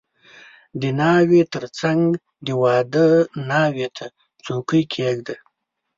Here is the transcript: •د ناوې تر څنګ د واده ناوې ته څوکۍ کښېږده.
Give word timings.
•د 0.81 0.83
ناوې 0.99 1.41
تر 1.53 1.63
څنګ 1.79 2.03
د 2.45 2.47
واده 2.61 3.07
ناوې 3.49 3.87
ته 3.97 4.05
څوکۍ 4.45 4.83
کښېږده. 4.91 5.35